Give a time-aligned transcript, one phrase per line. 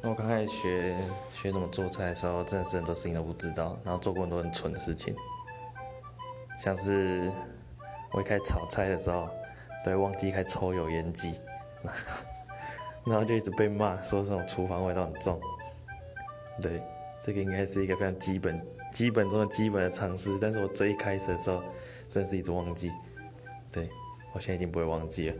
[0.00, 0.96] 那我刚开始学
[1.32, 5.14] 学怎么做菜的时候真的是很多事情都不知道然后做过很多很蠢的事情
[6.60, 7.30] 像是
[8.12, 9.28] 我一开始炒菜的时候
[9.84, 11.34] 都会忘记开抽油烟机。
[13.06, 15.40] 然后就一直被骂说这种厨房味道很重。
[16.60, 16.82] 对
[17.22, 21.62] 这个应该是一个非常基本基本中的基本的常识但是我最一开始的时候
[22.10, 22.90] 真是一直忘记。
[23.70, 23.88] 对
[24.32, 25.36] 我现在已经不会忘记了。